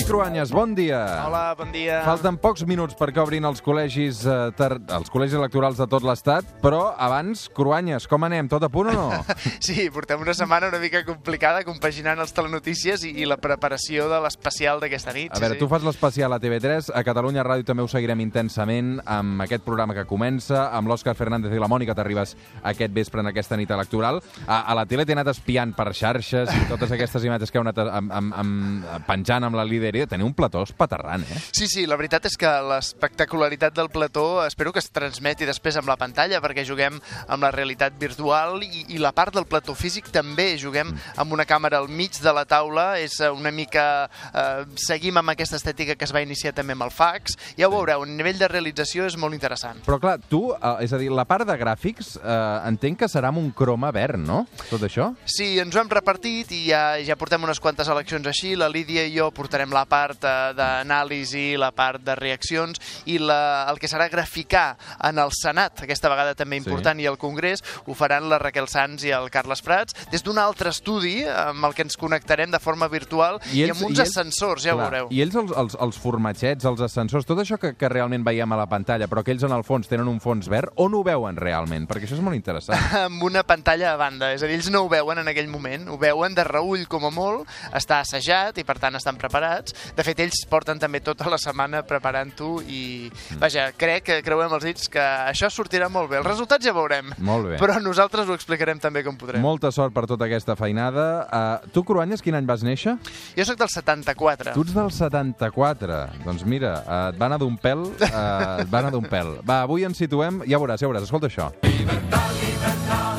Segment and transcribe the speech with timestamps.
[0.00, 1.26] Xavi Cruanyes, bon dia.
[1.26, 1.98] Hola, bon dia.
[2.06, 4.70] Falten pocs minuts perquè obrin els col·legis, eh, ter...
[4.96, 8.48] els col·legis electorals de tot l'Estat, però abans, Cruanyes, com anem?
[8.48, 9.08] Tot a punt o no?
[9.66, 14.22] Sí, portem una setmana una mica complicada compaginant els telenotícies i, i la preparació de
[14.24, 15.34] l'especial d'aquesta nit.
[15.36, 18.96] A veure, sí, tu fas l'especial a TV3, a Catalunya Ràdio també ho seguirem intensament
[19.04, 22.36] amb aquest programa que comença, amb l'Òscar Fernández i la Mònica, t'arribes
[22.72, 24.22] aquest vespre en aquesta nit electoral.
[24.46, 27.68] A, a la tele t'he anat espiant per xarxes i totes aquestes imatges que heu
[27.68, 29.89] anat amb, amb, amb, penjant amb la líder.
[30.10, 31.40] Teniu un plató espaterrant, eh?
[31.52, 35.90] Sí, sí, la veritat és que l'espectacularitat del plató espero que es transmeti després amb
[35.90, 40.10] la pantalla perquè juguem amb la realitat virtual i, i la part del plató físic
[40.14, 43.84] també juguem amb una càmera al mig de la taula, és eh, una mica...
[44.30, 47.74] Eh, seguim amb aquesta estètica que es va iniciar també amb el fax, ja ho
[47.74, 49.82] veureu, a nivell de realització és molt interessant.
[49.86, 52.38] Però clar, tu, eh, és a dir, la part de gràfics eh,
[52.70, 54.44] entenc que serà amb un croma verd, no?
[54.68, 55.10] Tot això?
[55.24, 59.06] Sí, ens ho hem repartit i ja, ja portem unes quantes eleccions així, la Lídia
[59.06, 63.88] i jo portarem la part eh, d'anàlisi, la part de reaccions i la, el que
[63.90, 67.06] serà graficar en el Senat, aquesta vegada també important, sí.
[67.06, 70.72] i el Congrés, ho faran la Raquel Sanz i el Carles Prats, des d'un altre
[70.74, 74.02] estudi amb el que ens connectarem de forma virtual i, ells, i amb uns i
[74.02, 75.10] ells, ascensors, ja clar, ho veureu.
[75.14, 78.60] I ells, els, els, els formatgets, els ascensors, tot això que, que realment veiem a
[78.60, 81.38] la pantalla, però que ells en el fons tenen un fons verd, on ho veuen
[81.40, 81.88] realment?
[81.90, 82.80] Perquè això és molt interessant.
[83.06, 85.88] amb una pantalla a banda, és a dir, ells no ho veuen en aquell moment,
[85.90, 89.59] ho veuen de reull com a molt, està assajat i per tant estan preparats.
[89.96, 94.66] De fet, ells porten també tota la setmana preparant-ho i, vaja, crec que creuem els
[94.66, 96.20] dits que això sortirà molt bé.
[96.20, 97.12] Els resultats ja veurem.
[97.18, 97.58] Molt bé.
[97.60, 99.42] Però nosaltres ho explicarem també com podrem.
[99.44, 101.06] Molta sort per tota aquesta feinada.
[101.26, 102.96] Uh, tu, Cruanyes, quin any vas néixer?
[103.36, 104.54] Jo sóc del 74.
[104.56, 106.00] Tu ets del 74.
[106.24, 109.36] Doncs mira, uh, et va anar d'un pèl, uh, et va anar d'un pèl.
[109.46, 111.52] Va, avui ens situem, ja veuràs, ja veuràs, escolta això.
[111.66, 113.09] Libertad, libertad.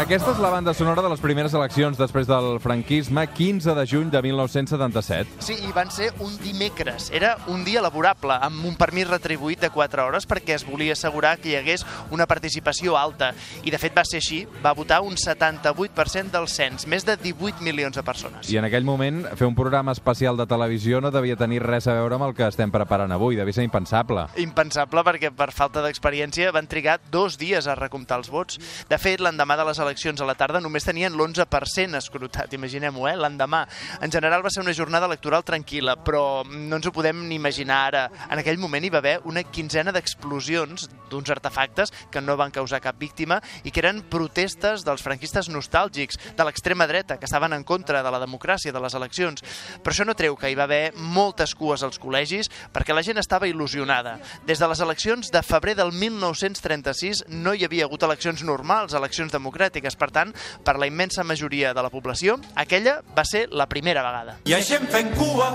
[0.00, 4.08] Aquesta és la banda sonora de les primeres eleccions després del franquisme, 15 de juny
[4.08, 5.42] de 1977.
[5.44, 7.10] Sí, i van ser un dimecres.
[7.12, 11.34] Era un dia laborable, amb un permís retribuït de 4 hores perquè es volia assegurar
[11.36, 11.84] que hi hagués
[12.16, 13.34] una participació alta.
[13.60, 14.38] I, de fet, va ser així.
[14.64, 18.48] Va votar un 78% del cens, més de 18 milions de persones.
[18.48, 21.98] I en aquell moment, fer un programa especial de televisió no devia tenir res a
[22.00, 23.36] veure amb el que estem preparant avui.
[23.36, 24.30] Devia ser impensable.
[24.40, 28.56] Impensable perquè, per falta d'experiència, van trigar dos dies a recomptar els vots.
[28.88, 33.16] De fet, l'endemà de les eleccions a la tarda només tenien l'11% escrutat, imaginem-ho, eh?
[33.18, 33.64] l'endemà.
[34.00, 37.80] En general va ser una jornada electoral tranquil·la, però no ens ho podem ni imaginar
[37.88, 38.04] ara.
[38.30, 42.80] En aquell moment hi va haver una quinzena d'explosions d'uns artefactes que no van causar
[42.80, 47.64] cap víctima i que eren protestes dels franquistes nostàlgics, de l'extrema dreta, que estaven en
[47.64, 49.42] contra de la democràcia, de les eleccions.
[49.82, 53.18] Però això no treu que hi va haver moltes cues als col·legis perquè la gent
[53.18, 54.18] estava il·lusionada.
[54.46, 59.32] Des de les eleccions de febrer del 1936 no hi havia hagut eleccions normals, eleccions
[59.32, 59.79] democràtiques.
[60.00, 64.38] Per tant, per la immensa majoria de la població, aquella va ser la primera vegada.
[64.48, 65.50] I així fent cua,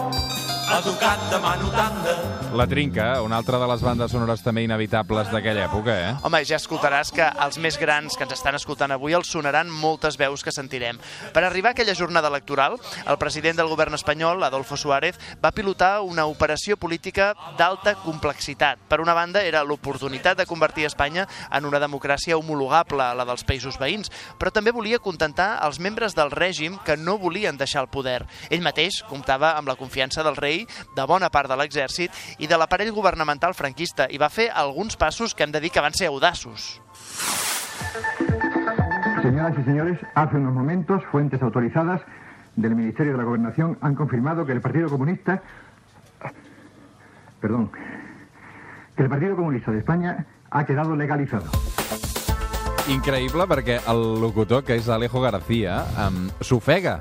[0.71, 2.15] educat de mano tanda.
[2.55, 6.11] La Trinca, una altra de les bandes sonores també inevitables d'aquella època, eh?
[6.23, 10.15] Home, ja escoltaràs que els més grans que ens estan escoltant avui els sonaran moltes
[10.17, 10.97] veus que sentirem.
[11.35, 15.99] Per arribar a aquella jornada electoral, el president del govern espanyol, Adolfo Suárez, va pilotar
[16.01, 18.79] una operació política d'alta complexitat.
[18.87, 23.43] Per una banda, era l'oportunitat de convertir Espanya en una democràcia homologable a la dels
[23.43, 27.91] països veïns, però també volia contentar els membres del règim que no volien deixar el
[27.91, 28.23] poder.
[28.49, 30.54] Ell mateix comptava amb la confiança del rei,
[30.95, 35.35] de bona part de l'exèrcit i de l'aparell governamental franquista i va fer alguns passos
[35.35, 36.81] que hem de dir que ser audaços.
[39.21, 42.01] Señoras y señores, hace unos momentos fuentes autorizadas
[42.55, 45.41] del Ministerio de la Gobernación han confirmado que el Partido Comunista
[47.45, 47.69] perdón,
[48.95, 51.45] que el Partido Comunista de España ha quedado legalizado.
[52.85, 56.99] Increïble perquè el locutor, que és Alejo García, um, s'ofega.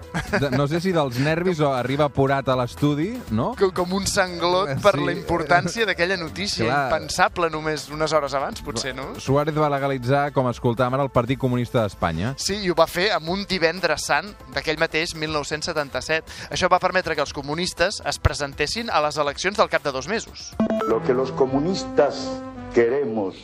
[0.57, 3.51] No sé si dels nervis o arriba apurat a l'estudi, no?
[3.59, 5.05] Com, com un sanglot per Sí.
[5.05, 6.87] la importància d'aquella notícia, Clar.
[6.89, 9.11] impensable només unes hores abans, potser, no?
[9.21, 12.33] Suárez va legalitzar, com escoltàvem, ara el Partit Comunista d'Espanya.
[12.39, 16.49] Sí, i ho va fer amb un divendres sant d'aquell mateix 1977.
[16.51, 20.09] Això va permetre que els comunistes es presentessin a les eleccions del cap de dos
[20.09, 20.55] mesos.
[20.89, 22.27] Lo que los comunistas
[22.73, 23.35] queremos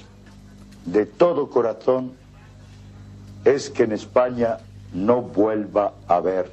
[0.86, 2.12] de todo corazón
[3.44, 4.58] es que en España
[4.92, 6.50] no vuelva a haber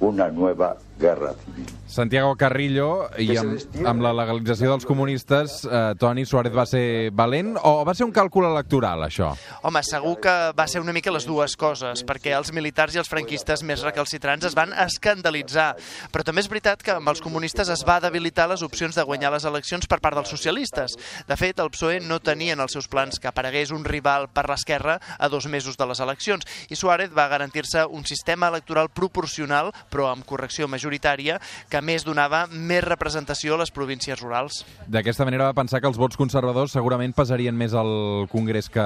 [0.00, 1.66] una nueva guerra civil.
[1.94, 7.52] Santiago Carrillo, i amb, amb la legalització dels comunistes, eh, Toni Suárez va ser valent
[7.62, 9.28] o va ser un càlcul electoral, això?
[9.62, 13.10] Home, segur que va ser una mica les dues coses, perquè els militars i els
[13.10, 15.74] franquistes més recalcitrants es van escandalitzar.
[16.10, 19.30] Però també és veritat que amb els comunistes es va debilitar les opcions de guanyar
[19.36, 20.98] les eleccions per part dels socialistes.
[21.28, 24.48] De fet, el PSOE no tenia en els seus plans que aparegués un rival per
[24.50, 29.70] l'esquerra a dos mesos de les eleccions, i Suárez va garantir-se un sistema electoral proporcional,
[29.90, 31.40] però amb correcció majoritària,
[31.70, 34.64] que més donava més representació a les províncies rurals.
[34.86, 38.84] D'aquesta manera va pensar que els vots conservadors segurament pesarien més al Congrés que...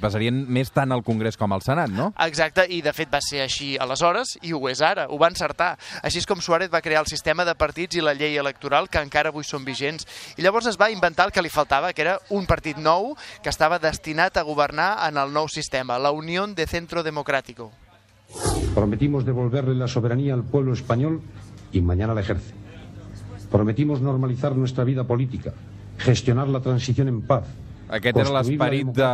[0.00, 2.12] pesarien més tant al Congrés com al Senat, no?
[2.26, 5.74] Exacte, i de fet va ser així aleshores i ho és ara, ho va encertar.
[6.02, 9.02] Així és com Suárez va crear el sistema de partits i la llei electoral que
[9.02, 10.06] encara avui són vigents.
[10.38, 13.50] I llavors es va inventar el que li faltava, que era un partit nou que
[13.50, 17.70] estava destinat a governar en el nou sistema, la Unió de Centro Democrático.
[18.74, 21.20] Prometimos devolverle la soberanía al pueblo español
[21.72, 22.54] y mañana la ejerce.
[23.50, 25.52] Prometimos normalizar nuestra vida política,
[25.98, 27.44] gestionar la transición en paz.
[27.90, 29.06] Aquest era l'esperit de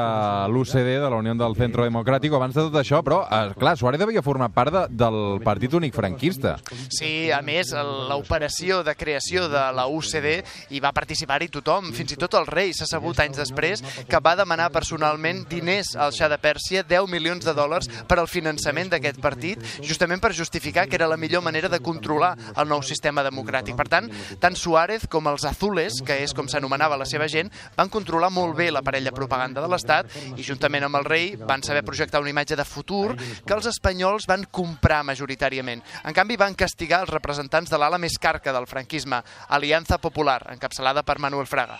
[0.52, 4.00] l'UCD, de la Unió del Centro Democràtic, abans de tot això, però, eh, clar, Suárez
[4.00, 6.58] devia formar part de, del Partit Únic Franquista.
[6.92, 10.28] Sí, a més, l'operació de creació de la UCD
[10.76, 14.34] hi va participar-hi tothom, fins i tot el rei s'ha sabut anys després que va
[14.36, 19.22] demanar personalment diners al Xà de Pèrsia, 10 milions de dòlars per al finançament d'aquest
[19.24, 23.76] partit, justament per justificar que era la millor manera de controlar el nou sistema democràtic.
[23.78, 24.12] Per tant,
[24.42, 28.56] tant Suárez com els Azules, que és com s'anomenava la seva gent, van controlar molt
[28.56, 32.30] bé l'aparell de propaganda de l'Estat i juntament amb el rei van saber projectar una
[32.30, 35.82] imatge de futur que els espanyols van comprar majoritàriament.
[36.04, 41.02] En canvi, van castigar els representants de l'ala més carca del franquisme, Alianza Popular, encapçalada
[41.02, 41.78] per Manuel Fraga.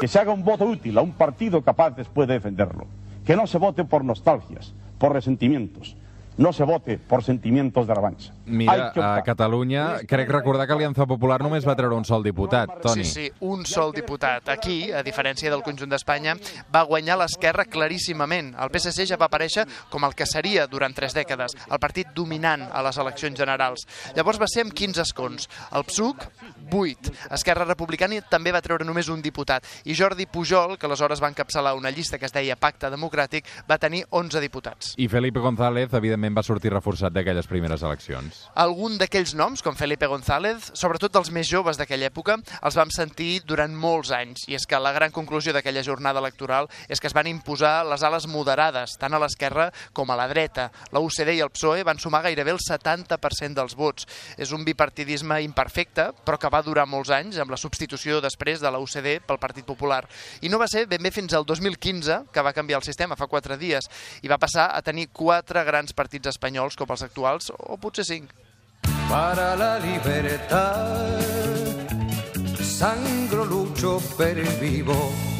[0.00, 2.86] que se haga un voto útil a un partido capaz después de defenderlo.
[3.24, 5.96] Que no se vote por nostalgias, por resentimientos.
[6.36, 8.32] No se vote por sentimientos de revancha.
[8.48, 9.22] Mira, a.
[9.22, 13.04] Catalunya crec recordar que Alianza Popular només va treure un sol diputat, Toni.
[13.04, 14.48] Sí, sí, un sol diputat.
[14.48, 16.36] Aquí, a diferència del conjunt d'Espanya,
[16.74, 18.54] va guanyar l'esquerra claríssimament.
[18.58, 22.68] El PSC ja va aparèixer com el que seria durant tres dècades, el partit dominant
[22.72, 23.86] a les eleccions generals.
[24.16, 25.48] Llavors va ser amb 15 escons.
[25.72, 26.26] El PSUC,
[26.72, 27.14] 8.
[27.36, 29.66] Esquerra Republicana també va treure només un diputat.
[29.84, 33.78] I Jordi Pujol, que aleshores va encapçalar una llista que es deia Pacte Democràtic, va
[33.78, 34.94] tenir 11 diputats.
[34.96, 38.37] I Felipe González, evidentment, va sortir reforçat d'aquelles primeres eleccions.
[38.58, 43.44] Algun d'aquells noms, com Felipe González, sobretot els més joves d'aquella època, els vam sentir
[43.46, 44.46] durant molts anys.
[44.50, 48.02] I és que la gran conclusió d'aquella jornada electoral és que es van imposar les
[48.02, 50.68] ales moderades, tant a l'esquerra com a la dreta.
[50.90, 54.08] La UCD i el PSOE van sumar gairebé el 70% dels vots.
[54.36, 58.72] És un bipartidisme imperfecte, però que va durar molts anys, amb la substitució després de
[58.74, 60.02] la UCD pel Partit Popular.
[60.42, 63.30] I no va ser ben bé fins al 2015 que va canviar el sistema, fa
[63.30, 63.86] quatre dies,
[64.22, 68.27] i va passar a tenir quatre grans partits espanyols com els actuals, o potser cinc.
[69.08, 71.18] Para la libertad.
[72.60, 74.94] Sangro lucho per el vivo.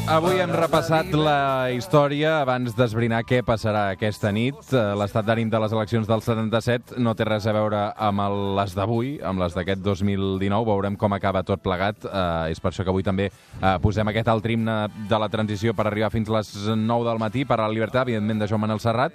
[0.09, 4.57] Avui hem repassat la història abans d'esbrinar què passarà aquesta nit.
[4.73, 8.55] Eh, L'estat d'ànim de les eleccions del 77 no té res a veure amb el-
[8.57, 10.65] les d'avui, amb les d'aquest 2019.
[10.65, 11.95] Veurem com acaba tot plegat.
[12.05, 13.29] Eh, és per això que avui també
[13.61, 17.19] eh, posem aquest altre himne de la transició per arribar fins a les 9 del
[17.19, 19.13] matí per a la llibertat, evidentment, de Joan Manel Serrat.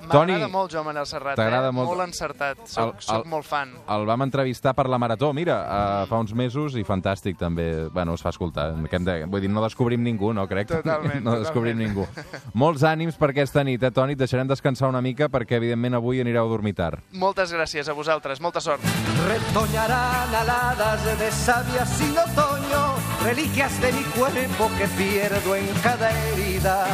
[0.00, 1.70] M'agrada molt Joan Manel Serrat, eh?
[1.72, 1.88] molt?
[1.90, 3.74] Molt encertat, soc, El- soc el- molt fan.
[3.88, 5.58] El vam entrevistar per la Marató, mira,
[6.02, 7.88] uh, fa uns mesos, i fantàstic també.
[7.92, 8.74] Bueno, es fa escoltar.
[8.88, 10.68] Que hem de, vull dir, no descobrim ningú, no crec?
[10.80, 12.06] Totalment, no descobrim ningú.
[12.54, 14.12] Molts ànims per aquesta nit, eh, Toni?
[14.12, 16.98] Et deixarem descansar una mica perquè, evidentment, avui anireu a dormir tard.
[17.12, 18.80] Moltes gràcies a vosaltres, molta sort.
[19.28, 26.86] Retoñarán aladas de savia sin otoño, reliquias de mi cuerpo que pierdo en cada herida.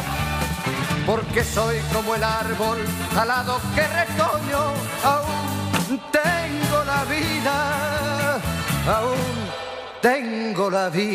[1.07, 2.79] Porque soy como el árbol
[3.15, 4.73] talado que retoño,
[5.05, 8.41] aún tengo la vida,
[8.85, 9.15] aún
[10.01, 11.07] tengo la vida.